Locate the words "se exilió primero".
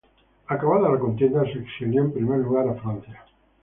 1.45-2.59